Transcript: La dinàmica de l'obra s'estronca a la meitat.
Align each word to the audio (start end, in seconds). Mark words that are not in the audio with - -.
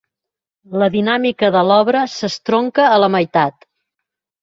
La 0.83 0.87
dinàmica 0.95 1.51
de 1.57 1.63
l'obra 1.73 2.03
s'estronca 2.17 2.91
a 2.97 3.01
la 3.07 3.15
meitat. 3.19 3.73